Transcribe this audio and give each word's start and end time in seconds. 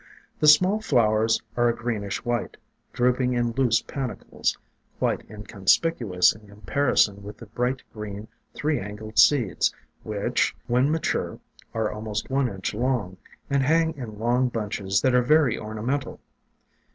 The 0.39 0.47
small 0.47 0.81
flowers 0.81 1.43
are 1.55 1.69
a 1.69 1.75
greenish 1.75 2.25
white, 2.25 2.57
drooping 2.91 3.33
in 3.33 3.51
loose 3.51 3.83
panicles, 3.83 4.57
quite 4.97 5.21
inconspicuous 5.29 6.33
in 6.33 6.47
comparison 6.47 7.21
with 7.21 7.37
the 7.37 7.45
bright 7.45 7.83
green 7.93 8.27
three 8.55 8.79
angled 8.79 9.19
seeds 9.19 9.71
which, 10.01 10.55
when 10.65 10.89
mature, 10.89 11.39
are 11.75 11.91
almost 11.91 12.31
one 12.31 12.49
inch 12.49 12.73
long, 12.73 13.17
and 13.47 13.61
hang 13.61 13.95
in 13.95 14.17
long 14.17 14.49
bunches 14.49 15.01
that 15.01 15.13
are 15.13 15.21
very 15.21 15.55
ornamental. 15.59 16.19